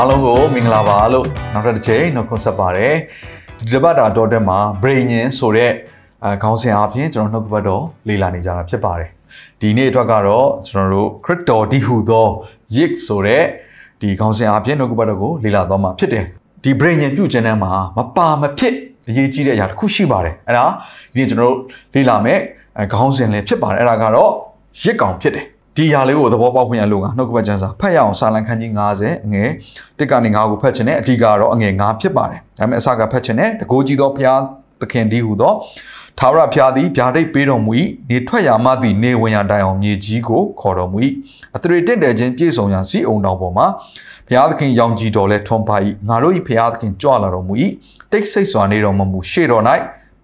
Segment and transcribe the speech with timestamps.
[0.00, 2.94] အားလုံးကိုမင်္ဂလာပါလို့နောက်တစ်ချိန်နှုတ်ခွန်းဆက်ပါတယ်
[3.58, 5.72] ဒီတစ်ပတ်တာတော့တက်မှာ brain ဆိုတဲ့
[6.24, 9.10] အဲခေါင်းစဉ်အပြင်ကျွန်တော်နှုတ်ကပတ်တော်လေ့လာနေကြတာဖြစ်ပါတယ်
[9.60, 12.26] ဒီနေ့အတွက်ကတော့ကျွန်တော်တို့ crypto ဒီဟူသော
[12.76, 13.44] yik ဆိုတဲ့
[14.00, 16.24] ဒီခေါင်းစဉ်အပြင်နှုတ်ကပတ်တော်ကိုလေ့လာသွားမှာဖြစ်တယ်
[16.64, 18.74] ဒီ brain ပြုတ်ခြင်းတန်းမှာမပါမဖြစ်
[19.08, 20.66] အရေးကြီးတဲ့အရာတစ်ခုရှိပါတယ်အဲ့ဒါ
[21.12, 21.58] ဒီနေ့ကျွန်တော်တို့
[21.94, 22.38] လေ့လာမယ်
[22.78, 24.32] အဲခေါင်းစဉ်လည်းဖြစ်ပါတယ်အဲ့ဒါကတော့
[24.82, 25.46] ရစ်ကောင်ဖြစ်တယ်
[25.78, 29.50] ဒီຢာလေးကိုသဘောပေါက်ခွင့်ရလို့ကနှုတ်ကပတ်ကျမ်းစာဖတ်ရအောင်စာလံခန်းကြီး90အငယ်
[29.98, 34.40] တစ်ကနေ9ကိုဖတ်ခြင်းနဲ့အဓိကတော့အငယ်9ဖြစ်ပါတယ်ဒါပေမဲ့အစကဖတ်ခြင်းနဲ့တကိုးကြီးသောဘုရား
[34.80, 35.52] သခင်ဒီဟူသော
[36.18, 37.72] သာဝရဘုရားသည်ဗျာဒိတ်ပေးတော်မူ၏
[38.10, 40.98] နေထွက်ရာမှသည်နေဝင်ရာတိုင်အောင်မြေကြီးကိုခေါ်တော်မူ၏
[41.56, 43.66] အထရေတင့်တယ်ခြင်းပြည့်စုံရာစီအောင်တော်ပေါ်မှာ
[44.28, 45.76] ဘုရားသခင်ရောင်ကြည်တော်လဲထွန်ပါ၏
[46.08, 47.54] ငါတို့၏ဘုရားသခင်ကြွလာတော်မူ၏
[48.12, 49.64] တိတ်ဆိတ်စွာနေတော်မမူရှေ့တော်၌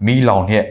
[0.05, 0.65] မိလောင်နှင့်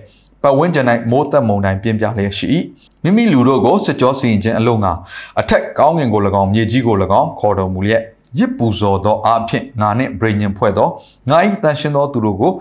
[0.44, 2.48] ပတ်ဝန်းကျင်၌မိုးသက်မုန်တိုင်းပြင်းပြလျက်ရှိ၏
[3.02, 4.92] မိမိလူတို့ကိုစစ်ကြောစီရင်ခြင်းအလို့ငါ
[5.40, 8.02] အထက်ကောင်းငင်ကို၎င်းမြေကြီးကို၎င်းခေါ်တော်မူလျက်
[8.38, 10.88] ရစ်ပူဇော်သောအဖြစ်ငါနှင့်ဗြိညင်ဖွဲ့သော
[11.30, 12.52] ငါ၏တန်ရှင်သောသူတို့ကို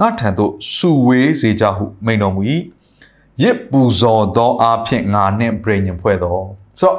[0.00, 2.42] ငါထံသို့စုဝေးစေကြဟုမိန်တော်မူ၏
[3.42, 6.38] ရစ်ပူဇော်သောအဖြစ်ငါနှင့်ဗြိညင်ဖွဲ့သော
[6.80, 6.96] ဆိုတော့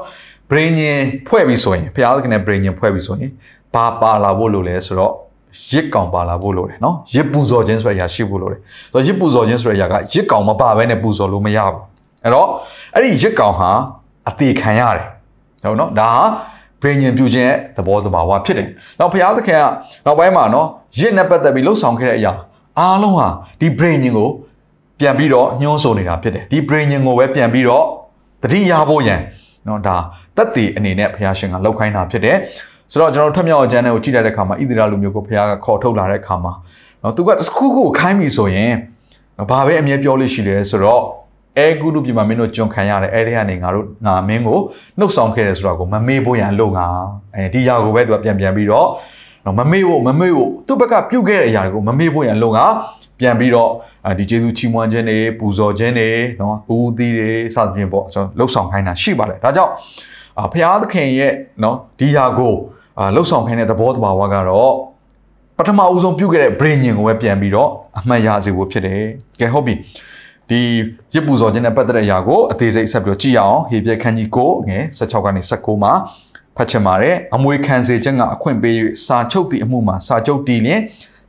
[0.51, 3.31] ဗြိညင်ဖွဲ့ပြီဆိုရင်ဘုရားသခင်နဲ့ဗြိညင်ဖွဲ့ပြီဆိုရင်
[3.73, 5.13] ဘာပါလာဖို့လိုလဲဆိုတော့
[5.71, 8.59] ရစ်ကောင်ပါလာဖို့လိုတယ်နော်ရစ်ပူဇော်ခြင်းဆိုတဲ့အရာရှိဖို့လိုတယ်
[8.93, 11.77] ဆိုတော့ရစ်ပူဇော်ခြင်းဆိုတဲ့အရာကရစ်ကောင်မပါဘဲနဲ့ပူဇော်လို့မရဘူး
[12.23, 12.47] အဲ့တော့
[12.93, 13.69] အဲ့ဒီရစ်ကောင်ဟာ
[14.29, 15.05] အသေးခံရတယ်
[15.63, 16.23] ဟုတ်နော်ဒါဟာ
[16.81, 18.67] ဘိညာဉ်ပြုခြင်းရဲ့သဘောတဘာဝဖြစ်တယ်
[18.99, 19.63] နောက်ဘုရားသခင်က
[20.05, 20.67] နောက်ပိုင်းမှာနော်
[20.99, 22.33] ရစ်နဲ့ပတ်သက်ပြီးလှုပ်ဆောင်ခဲ့တဲ့အရာ
[22.79, 23.27] အားလုံးဟာ
[23.61, 24.29] ဒီဘိညာဉ်ကို
[24.99, 27.85] ပြန်ပြီးတော့ညှိုးဆိုနေတာဖြစ်တယ်ဒီဘိညာဉ်ကိုပဲပြန်ပြီးတော့
[28.43, 29.19] တတိယဖို့ရန်
[29.67, 29.97] နော်ဒါ
[30.37, 32.37] တက်တည်အနေနဲ့ဘုရားရှင်ကလောက်ခိုင်းတာဖြစ်တယ်
[32.93, 36.53] ဆိုတော့ကျွန်တော်ထက်မြောက်အကျမ်းတွေကိုကြည့်လိုက်တဲ့အခါမှာဣသရေလလူမျိုးကိုဘုရားကခေါ်ထုတ်လာတဲ့အခါမှာ
[37.03, 38.71] နော်သူကတစ်ခုခုခိုင်းပြီဆိုရင်
[39.49, 41.01] ဘာပဲအမြဲပြောလို့ရှိတယ်ဆိုတော့
[41.57, 44.59] အဲဂုရုပြည်မှာမင်းတို့ကြုံခံရတယ်အဲ့ဒီကနေငါတို့ငါမင်းကို
[44.99, 46.87] နှုတ်ဆောင်ခဲ့တယ်ဆိုတော့ကိုမမေ့ဖို့ရန်လို့ငါ
[47.35, 48.87] အဲဒီຢာကိုပဲသူကပြန်ပြန်ပြီးတော့
[49.45, 52.65] နော်မမေ့ဖို့မမေ့ဖို့သူ့ဘက်ကပြုတ်ခဲ့တဲ့အရာတွေကိုမမေ့ဖို့ရန်လို့ငါ
[53.19, 53.69] ပြန်ပြီးတော့
[54.19, 56.09] ဒီကျေးဇူးချီးမွမ်းခြင်းတွေပူဇော်ခြင်းတွေ
[56.41, 59.71] နော်ဦးသီးတွေစသဖြင့်ပေါ့ကျွန်တော်လှုပ်ဆောင်ခိုင်းတာရှိပါတယ်ဒါကြောင့်
[60.51, 61.33] ဘုရားသခင်ရဲ့
[61.63, 62.53] နော်ဒီຢာကို
[62.99, 64.73] အာလှုပ်ဆောင်ခိုင်းတဲ့သဘောတဘာဝကတော့
[65.57, 69.01] ပထမအဦးဆုံးပြုတ်ခဲ့တဲ့ brain ညင်ကိုပဲပြန်ပြီးတော့အမှတ်ရစေဖို့ဖြစ်တယ်။
[69.39, 69.73] ကဲဟုတ်ပြီ။
[70.49, 70.59] ဒီ
[71.13, 75.93] ရစ်ပူဇော်ခြင်းနဲ့ပတ်သက်တဲ့အရာကိုအသေးစိတ်ဆက်ပြီးတော့ကြည့်အောင်ဟေပြခန်းကြီးကိုငယ်16ကနေ19မှာ
[76.57, 80.81] ဖတ်ချင်ပါတယ်။အမွေခံစေခြင်းကအခွင့်ပေး၍စာချုပ်သည့်အမှုမှာစာချုပ်တည်လျင်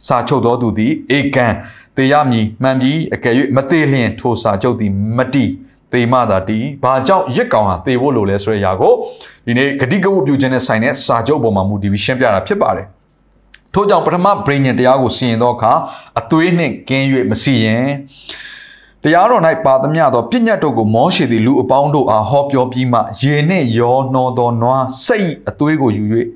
[0.07, 1.55] စာချုပ်တော်သူသည်ဧကန်
[1.97, 5.51] တေရမည်မှန်ပြီးအကယ်၍မသေးလျင်ထိုစာချုပ်သည်မတည်
[5.94, 8.93] သေမသာတီးဘာကြောင့်ရစ်ကောင်ဟာသေဖို့လိုလဲဆိုတဲ့အရာကို
[9.47, 12.87] ဒီနေ့ဂတိကဝတ်ပြုခြင်းနဲ့ဆိုင်တဲ့စာချုပ်ပေါ်မှာမူတည်ပြီးရှင်းပြတာဖြစ်ပါတယ်
[13.75, 15.72] ထို့ကြောင့်ပထမ brain တရားကိုစီရင်သောအခါ
[16.21, 17.88] အသွေးနှင့်ကင်း၍မစီရင်
[19.03, 26.05] တရားတော်၌ပါသမျှသောပြည့်ညတ်တို့ကိုမောရှေသည်လူအပေါင်းတို့အားဟောပြောပြီးမှရေနှင့်ရောနှောသောနွားစိတ်အသွေးကိုယူ၍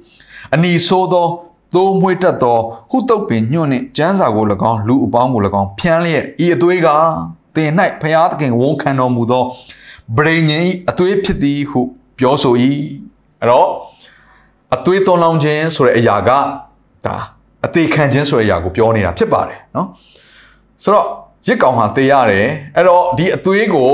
[0.54, 1.26] အနီဆိုးသော
[1.74, 2.58] သိုးမွေးတတ်သော
[2.90, 6.88] ဟုတုတ်ပင်ညွန့်နှင့်ကျန်းစာကို၎င်းလူအပေါင်းကို၎င်းဖျန်းလျက်ဤအသွေးက
[7.58, 7.70] သင်၌
[8.02, 9.44] ဖျားသခင်ဝန်ခံတော်မူသော
[10.16, 11.80] ဗြိဉ္ဉ်၏အသွေးဖြစ်သည်ဟု
[12.18, 12.54] ပြောဆို၏
[13.40, 13.68] အဲ့တော့
[14.74, 16.30] အသွေးသွန်လောင်းခြင်းဆိုတဲ့အရာက
[17.06, 17.16] ဒါ
[17.66, 19.88] အသေးခံခြင်းဆိုတဲ့အရာကိုပြောနေတာဖြစ်ပါတယ်နော်
[20.82, 21.06] ဆိုတော့
[21.46, 22.46] ရစ်ကောင်ဟာသေရတယ်
[22.76, 23.92] အဲ့တော့ဒီအသွေးကို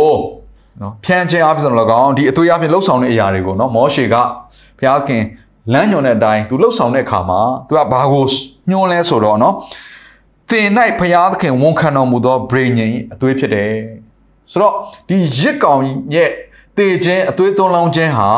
[0.80, 4.14] နော်ဖြန်းခြင်းအပြင်လောကောင်ဒီအသွေးအပြင်လှုပ်ဆောင်တဲ့အရာတွေကိုနော်မောရှေက
[4.78, 5.22] ဘုရားခင်
[5.72, 8.24] လမ်းညွှန်တဲ့အတိုင်းသူလှုပ်ဆောင်တဲ့အခါမှာသူကဘာကို
[8.70, 9.54] ညွှန်လဲဆိုတော့နော်
[10.50, 10.68] သင်၌
[10.98, 13.70] ဘုရားသခင်ဝန်ခံတော်မူသောဗြိဉ္ဉ်အသွေးဖြစ်တယ်
[14.52, 14.74] ဆိုတော့
[15.08, 15.82] ဒီရစ်ကောင်
[16.14, 16.30] ရဲ့
[16.76, 18.30] တေခြင်းအသွေးသွန်းလောင်းခြင်းဟာ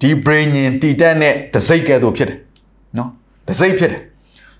[0.00, 2.38] ဒီဗြိဉ္ဉ်တည်တက်တဲ့ဒစိတ်ကဲ့သို့ဖြစ်တယ်
[2.96, 3.08] နော်
[3.48, 4.02] ဒစိတ်ဖြစ်တယ်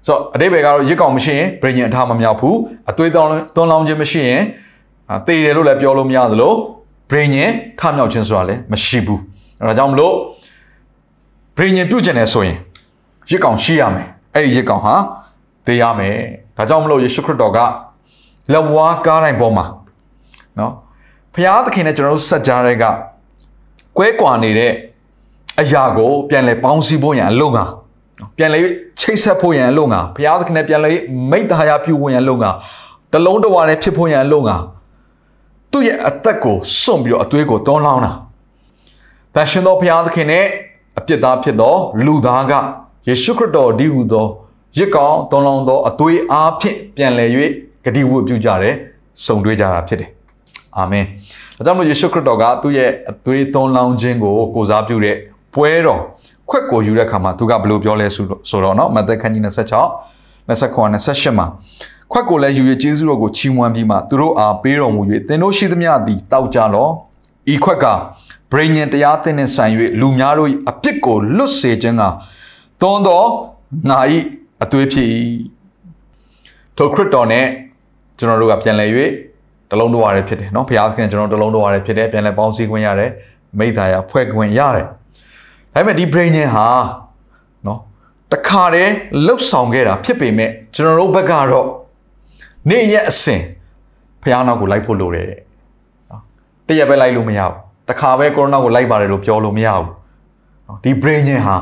[0.06, 2.56] ဆိုတော့အတိပ္ပယ်ကတော့ရစ်ကောင်မရှိရင်ဗြိဉ္ဉ်အထားမမြောက်ဘူး
[2.90, 4.42] အသွေးသွန်းသွန်းလောင်းခြင်းမရှိရင်
[5.26, 6.52] တေတယ်လို့လည်းပြောလို့မရသလို
[7.10, 7.50] ဗြိဉ္ဉ်
[7.80, 9.20] ထမြောက်ခြင်းဆိုတာလည်းမရှိဘူး
[9.60, 10.14] အဲဒါကြောင့်မလို့
[11.56, 12.56] ဗြိဉ္ဉ်ပြုတ်ကျင်တယ်ဆိုရင်
[13.30, 14.94] ရစ်ကောင်ရှိရမယ်အဲ့ဒီရစ်ကောင်ဟာ
[15.66, 16.16] သေရမယ်
[16.56, 17.58] ဒါကြောင့်မလို့ယေရှုခရစ်တော်က
[18.52, 19.64] လက်ဝါးကားတိုင်းပေါ်မှာ
[20.58, 20.72] နော်
[21.34, 22.84] ဖျားသခင်နဲ့ကျွန်တော်တို့ဆက်ကြားတဲ့က
[23.96, 24.72] ကွဲကွာနေတဲ့
[25.60, 27.64] အရာကို ပြန်လဲပေါင်းစည်းဖို့ရန်အလို့ငါ
[28.36, 28.58] ပြန်လဲ
[29.00, 30.90] ချိတ်ဆက်ဖို့ရန်အလို့ငါဖျားသခင်နဲ့ပြန်လဲ
[31.30, 32.50] မိတ္တဟာယပြုဖို့ရန်အလို့ငါ
[33.12, 34.56] တလုံးတဝါနဲ့ဖြစ်ဖို့ရန်အလို့ငါ
[35.72, 38.12] သူ့ရဲ့အသက်ကိုစွန့်ပြီးတော့အသွေးကိုတွန်းလောင်းတာ
[39.34, 40.44] တန်ရှင်သောဖျားသခင်နဲ့
[40.98, 41.74] အပြစ်သားဖြစ်သော
[42.04, 42.52] လူသားက
[43.08, 44.26] ယေရှုခရစ်တော်ဒီဟူသော
[44.77, 47.29] ရစ်ကောင်သွန်လောင်းသောအသွေးအားဖြင့်ပြန်လည်၍
[47.85, 48.75] ဂတိဝတ်ပြုကြတယ်
[49.25, 50.09] စုံတွေ့ကြတာဖြစ်တယ်
[50.77, 51.05] အာမင်
[51.57, 55.15] ဒါကြောင့်မို့ယေရှုခရစ်တော်ကသူ့ရဲ့အသွေးသွန်လောင်းခြင်းကိုကိုစားပြုတဲ့
[55.53, 56.01] ပွဲတော်
[56.49, 58.25] ခွက်ကိုယူတဲ့အခါမှာသူကဘယ်လိုပြောလဲဆို
[58.63, 61.45] တော့เนาะမသက်ခန်းကြီး26 29 28မှာ
[62.11, 66.87] ခွက်ကိုလည်းယူရကျေးဇူးတော်ကိုချီးမွမ်းပြီးမှသူတို့အားပေးတော်မူ၍သင်တို့ရှိသမျှသည်တောက်ကြလော
[67.53, 67.85] ဤခွက်က
[68.51, 72.03] ဗြိဉ္ဉ်တရားသင်နှင့်ဆိုင်၍လူများတို့၏အပြစ်ကိုလွတ်စေခြင်းက
[72.81, 73.23] သွန်သော
[73.89, 73.99] ငါ၏
[74.63, 75.07] အသွေးဖြစ်၏
[76.77, 77.45] ထိုခရစ်တော်နဲ့
[78.17, 78.91] ကျွန်တော်တို့ကပြန်လည်၍
[79.71, 83.11] တလုံးတော်ရဖြစ်တယ်เนาะဘုရားသခင်ကျွန်တော်တလုံးတော်ရဖြစ်တယ်ပြန်လည်ပေါင်းစည်းခွင့်ရတယ်
[83.59, 84.85] မိသားရဖွဲ့ခွင့်ရတယ်
[85.73, 86.67] ဒါပေမဲ့ဒီဗြိဉ္ဉ်ဟာ
[87.63, 87.77] เนาะ
[88.33, 88.91] တခါတည်း
[89.25, 91.67] လှုပ်ဆောင်ခဲ့တာဖြစ်ပေမဲ့ကျွန်တော်တို့ဘက်ကတော့
[92.69, 93.41] နေ့ရက်အစဉ်
[94.21, 95.25] ဖះနောက်ကိုလိုက်ဖို့လိုတယ်
[96.11, 96.21] နော်
[96.67, 97.55] တရက်ပဲလိုက်လို့မရဘူး
[97.89, 99.89] တခါပဲကိုရိုနာကိုလိုက်ပါတယ်လို့ပြောလို့မရဘူး
[100.67, 101.57] နော်ဒီ brain ညင်ဟာ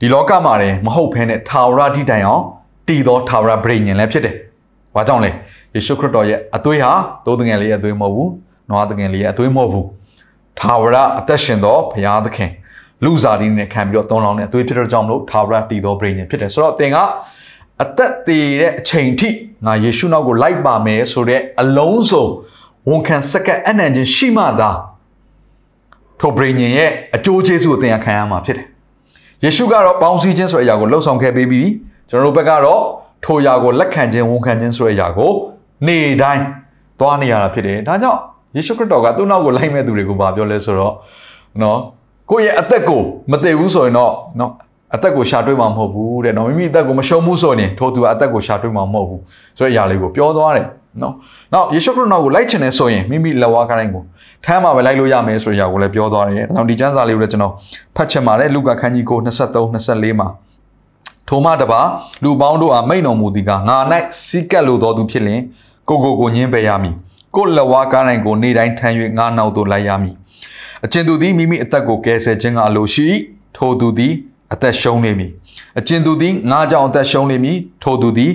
[0.00, 2.42] ဒီလောကမှာတည်းမဟုတ်ဘဲနဲ့ထာဝရတိတိုင်အောင်
[2.88, 4.34] တည်သောထာဝရ brain ညင်လည်းဖြစ်တယ်။
[4.94, 5.30] ဘာကြောင့်လဲ
[5.74, 6.92] ယေရှုခရစ်တော်ရဲ့အသွေးဟာ
[7.24, 8.28] သိုးတငယ်လေးရဲ့အသွေးမဟုတ်ဘူး။
[8.70, 9.86] နွားတငယ်လေးရဲ့အသွေးမဟုတ်ဘူး။
[10.60, 12.50] ထာဝရအသက်ရှင်သောဘုရားသခင်
[13.04, 16.96] လူစားဒီနဲ့ခံပြီးတော့သုံးလောင်းတဲ့အသွေးဖြစ်တဲ့ကြောင့်မလို့ထာဝရတည်သော brain ညင်ဖြစ်တယ်။ဆိုတော့သင်က
[17.82, 19.30] အသက်သေးတဲ့အချိန်ထိ
[19.66, 22.26] ငါယေရှုနောက်ကိုလိုက်ပါမယ်ဆိုတဲ့အလုံးစုံ
[22.90, 24.70] ဝန်ခံစက္ကန့်အနံ့ချင်းရှိမှသာ
[26.20, 28.66] ထိုဗြိညင်ရဲ့အကျိုးကျေးဇူးကိုသင်ရခံရမှာဖြစ်တယ်။
[29.42, 31.62] ယေရှုကတော့ပေါင်းစည်းခြင်းဆိုတဲ့အရာကိုလှုပ်ဆောင်ခဲ့ပြီးပြီ။
[32.10, 32.82] ကျွန်တော်တို့ဘက်ကတော့
[33.24, 35.30] ထိုအရာကိုလက်ခံခြင်းဝန်ခံခြင်းဆိုတဲ့အရာကို
[35.86, 36.44] နေ့တိုင်း
[37.00, 38.20] သွားနေရတာဖြစ်တယ်။ဒါကြောင့်
[38.56, 40.94] ယေရှုခရစ်တော်ကသူ့နောက်ကိုလိုက်မဲ့သူတွေကိုဗာပြောလဲဆိုတော့
[41.62, 41.78] နော်
[42.30, 43.00] ကိုယ့်ရဲ့အသက်ကို
[43.30, 44.52] မသိဘူးဆိုရင်တော့နော်
[44.94, 49.20] အသက်ကိုရှာတွေ့မှာမဟုတ်ဘူးတဲ့နော်မိမိအသက်ကိုမရှုံးဘူးဆိုရင်ထိုသူကအသက်ကိုရှာတွေ့မှာမဟုတ်ဘူး
[49.58, 50.66] ဆိုတဲ့အရာလေးကိုပြောသွားတယ်
[51.02, 51.14] နော်
[51.52, 54.02] နောက်ယေရှုခရစ်တော်ကိုလိုက်ချင်တယ်ဆိုရင်မိမိလက်ဝါးကိုင်းကို
[54.44, 57.52] ထမ်းမှာပဲလိုက်လို့ရမယ်ဆိုတဲ့အရာကိုလည်းပြောသွားတယ်ဒါကြောင့်ဒီကျမ်းစာလေးကိုလည်းကျွန်တော်
[57.96, 60.28] ဖတ်ချင်ပါတယ်လူကာခန်းကြီးကို23 24မှာ
[61.28, 61.80] ထိုမှတပါ
[62.24, 63.76] လူပေါင်းတို့အားမိန်တော်မူသည်ကငါ၌
[64.26, 65.40] စီးကပ်လိုတော်သူဖြစ်လင်
[65.88, 66.94] ကိုကိုကိုညင်းပယ်ရမည်
[67.36, 70.14] ကိုလက်ဝါးကိုင်းကိုနေတိုင်းထမ်း၍ငါနောက်သို့လိုက်ရမည်
[70.84, 73.08] အကျဉ်သူသည်မိမိအသက်ကိုကယ်ဆယ်ခြင်းကအလိုရှိ
[73.56, 74.12] ထိုသူသည်
[74.54, 75.30] အသက်ရှုံးနေမည်
[75.78, 78.32] အကျဉ်သူသည်ငါးကြောင့်အသက်ရှုံးနေမည်ထိုသူသည်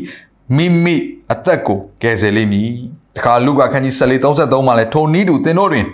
[0.57, 0.95] မိမိ
[1.33, 2.69] အသက်ကိုကယ်ဆယ်လိမ့်မည်
[3.15, 5.85] တခါလူကခန်းကြီး14 33မှာလဲထိုနည်းတူသင်တို့တွင်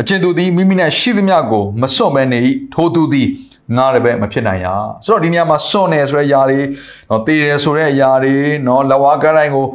[0.00, 2.38] အကျဉ်သူသည်မိမိနဲ့ရှိသမျှကိုမစွန့်မဲနေ၏
[2.74, 3.28] ထိုသူသည်
[3.76, 4.66] ငါတပည့်မဖြစ်နိုင်ရ
[5.04, 6.60] ဆိုတော့ဒီနေရာမှာစွန့်နေဆိုတဲ့အရာတွေ
[7.10, 8.34] နော်တည်တယ်ဆိုတဲ့အရာတွေ
[8.66, 9.66] နော်လဝါကတိုင်းကို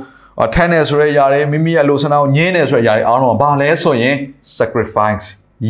[0.53, 4.15] ထမ်းတယ်ဆိုတဲ့အရာတွေမိမိရဲ့လိုဆန္ဒကိုညင်းတယ်ဆိုတဲ့အရာတွေအားလုံးကဘာလဲဆိုရင်
[4.57, 5.25] sacrifice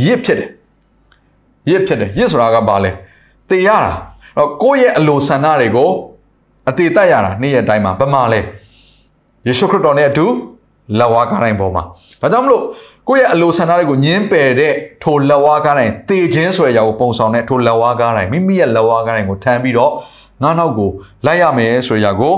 [0.06, 0.50] ရစ်ဖြစ်တယ်
[1.70, 2.92] ရစ်ဖြစ်တယ်ရစ်ဆိုတာကဘာလဲ
[3.50, 3.92] တည်ရတာ
[4.38, 5.90] တော့ကိုယ့်ရဲ့အလိုဆန္ဒတွေကို
[6.70, 8.40] အသေးတတ်ရတာနေ့ရက်တိုင်းမှာဘယ်မှာလဲ
[9.47, 10.27] ယေရှုခရစ်တော်နဲ့အတူ
[10.99, 11.83] လက်ဝါးကားတိုင်းပေါ်မှာ
[12.21, 12.63] ဒါကြောင့်မလို့
[13.09, 19.93] ကိုယ့်ရဲ့အလိုဆန္ဒတွေကိုညှင်းပယ်တဲ့ထိုလက်ဝါးကားတိုင်းတည်ခြင်းဆိုတဲ့အရာကိုပုံဆောင်တဲ့ထိုလက်ဝါးကားတိုင်းမိမိရဲ့လက်ဝါးကားတိုင်းကိုထမ်းပြီးတော့
[20.43, 20.91] ငါးနောက်ကို
[21.27, 22.35] လိုက်ရမယ်ဆိုတဲ့အရာကို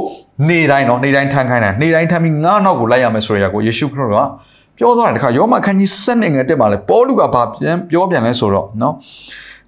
[0.48, 4.26] နေ့တိုင်းတော့နေ့တိုင်းထမ်းခိုင်းတာနေ့တိုင်းထမ်းပြီးငါးနောက်ကိုလိုက်ရမယ်ဆိုတဲ့အရာကိုယေရှုခရစ်တော်က
[4.78, 8.92] ပြောသွားတယ်တခါယောမခန်းကြီး7နဲ့ငယ်တက်မှာလဲပေါလုကဘာပြန်ပြောပြန်လဲဆိုတော့เนาะ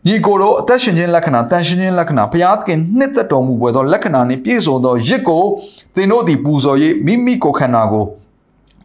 [0.10, 5.44] ညီကိုတို့အသက်ရှင်ခြင်းလက္ခဏာတန်ရှင်ခြင်းလက္ခဏာဘုရားသခင်နှစ်သက်တော်မူပွဲသောလက္ခဏာနှင့်ပြည့်စုံသောရစ်ကို
[5.96, 8.06] သင်တို့သည်ပူဇော်၍မိမိကိုယ်ခန္ဓာကို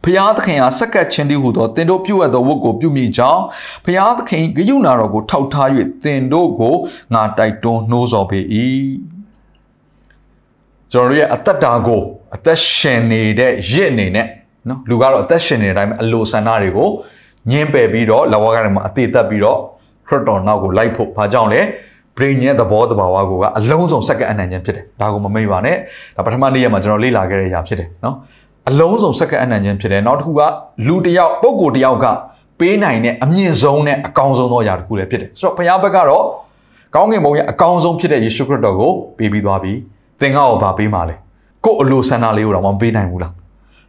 [0.03, 3.41] ဖျားသခင်အားစက္ကပ်ခြင်းတည်းဟူသောတင်တို့ပြုအပ်သောဝတ်ကိုပြုမိကြောင်း
[3.85, 5.69] ဖျားသခင်ဂယုဏတော်ကိုထောက်ထား၍
[6.03, 6.75] တင်တို့ကို
[7.13, 8.39] ငါတိုက်တွန်းနှိုးဆော်ပေ၏
[10.91, 12.01] ကျွန်တော်ရဲ့အသက်တာကို
[12.35, 14.27] အသက်ရှင်နေတဲ့ရစ်အနေနဲ့
[14.67, 16.89] နော်လူကတော့အသက်ရှင်နေတဲ့အတိုင်းအလိုဆန္ဒတွေကို
[17.51, 19.59] ညှင်းပယ်ပြီးတော့လဝကထဲမှာအသေးသက်ပြီးတော့
[20.07, 21.61] ခရစ်တော်နောက်ကိုလိုက်ဖို့ဘာကြောင့်လဲ
[22.17, 25.77] ဘရိညရဲ့သဘောတဘာဝကိုကအလုံးစုံစက္ကန့်အနံ့ခြင်းဖြစ်တယ်ဒါကိုမမိတ်ပါနဲ့
[26.15, 28.15] ဒါပထမနေ့ရက်မှာကျွန်တော်လေ့လာခဲ့တဲ့အရာဖြစ်တယ်နော်
[28.69, 30.41] အလုံးစုံစက္ကန့်အနံ့ခြင်းဖြစ်တယ်နောက်တစ်ခုက
[30.87, 32.05] လူတစ်ယောက်ပုဂ္ဂိုလ်တစ်ယောက်က
[32.59, 36.23] ပေးနိုင်တဲ့အမြင့်ဆုံးနဲ့အကောင်းဆုံးသောအရာတစ်ခုလည်းဖြစ်တယ်ဆိုတော့ဘုရားဘက်ကတော့
[36.95, 39.73] ကောင်းကင်ဘုံရဲ့အကောင်းဆုံးဖြစ်တဲ့ယေရှုခရစ်တော်ကိုပေးပြီးသွားပြီ
[40.21, 41.15] သင်္ဃကိုဗာပေးမှလဲ
[41.65, 43.33] ကို့အလိုဆန္ဒလေးကိုတော့မပေးနိုင်ဘူးလား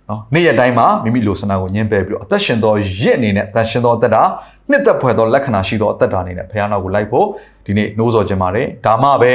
[0.09, 4.23] နော်နေ့ရက်တိုင်းမှာမိမိလိုဆန္ဒကိုညှင်းပယ်ပြီးတော့အသက်ရှင်သောရစ်အနေနဲ့အသက်ရှင်သောအသက်တာ
[4.71, 7.27] နှစ်သက်ဖွယ်သောလက္ခဏာရှိသောအသက်တာအနေနဲ့ဘုရားနောက်ကိုလိုက်ဖို့
[7.67, 9.33] ဒီနေ့နှိုးဆော်ခြင်းပါတယ်ဒါမှပဲ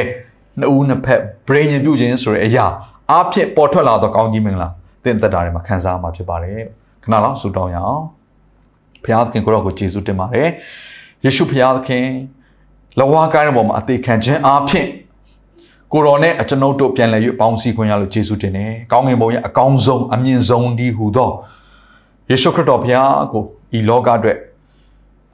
[0.59, 2.65] နှစ်ဦးနှစ်ဖက် brain ညင်ပြုခြင်းဆိုတဲ့အရာ
[3.11, 4.69] အားဖြင့်ပေါ်ထွက်လာသောကောင်းကြီးမင်္ဂလာ
[5.03, 6.59] သင်သက်တာတွေမှာခံစားမှာဖြစ်ပါတယ်
[7.03, 8.03] ခဏလောက်ဆုတောင်းရအောင်
[9.03, 10.47] ဘုရားသခင်ကိုရောကိုယေရှုတင်ပါတယ်
[11.25, 12.05] ယေရှုဘုရားသခင်
[12.99, 14.87] လဝါကိုင်းတဲ့ပေါ်မှာအသေးခံခြင်းအားဖြင့်
[15.93, 21.29] ကိုရောနဲ့အကျွန်ုပ်တို့ပြန်လည်၍ပေါင်းစည်းခွင့်ရလို့ယေရှုတင်တယ်။ကောင်းငင်ဘုံရဲ့အကောင်းဆုံးအမြင့်ဆုံးဒီဟူသော
[22.29, 23.43] ယေရှုခရစ်တော်ဘုရားကို
[23.77, 24.37] ဤလောကအတွက်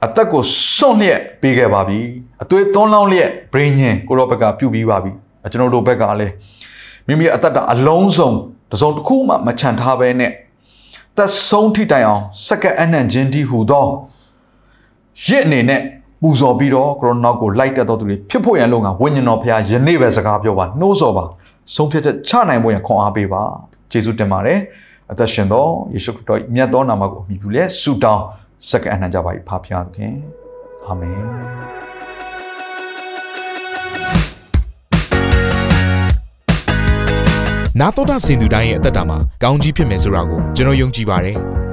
[0.04, 0.42] အသက်ကို
[0.76, 2.00] စွန့်လျက်ပေးခဲ့ပါပြီ။
[2.42, 5.12] အသွေးသွန်းလောင်းလျက်ဘရင်းညင်ကိုရောဘက်ကပြုပြီးပါပြီ။
[5.46, 6.32] အကျွန်ုပ်တို့ဘက်ကလည်း
[7.06, 8.30] မိမိအသက်တာအလုံးစုံ
[8.72, 10.32] တစုံတစ်ခုမှမချန်ထားဘဲနဲ့
[11.16, 13.86] သက်ဆုံးထိတိုင်အောင် စက္ကန့်အနှံ့ခြင်းဒီဟူသော
[15.26, 15.80] ရစ်အနေနဲ့
[16.22, 21.24] ပူဇော်ပြီးတော့ကိုရိုနာကိုလိုက်တက်တော်သူတွေဖြစ်ဖို့ရန်လုံကဝိညာဉ်တော်ဖခင်ယနေ့ပဲစကားပြောပါနှိုးဆော်ပါ
[21.74, 23.42] ဆုံးဖြတ်ချက်ချနိုင်ဖို့ရန်ခွန်အားပေးပါ
[23.92, 24.58] ယေရှုတင်ပါတယ်
[25.12, 28.22] အသက်ရှင်သောယေရှုခရစ်တော်မြတ်သောနာမကိုအမိပြုလဲဆုတောင်း
[28.70, 30.14] စက္ကန့်အနှံကြပါ၏ဖခင်သခင်
[30.84, 31.18] အာမင်
[37.80, 41.38] နာတော်တာစင်သူတိုင်းရဲ့အသက်တာမှာကောင်းကြီးဖြစ်မယ်ဆိုတာကိုကျွန်တော်ယုံကြည်ပါတယ်။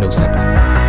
[0.00, 0.79] နှုတ်ဆက်ပါတယ်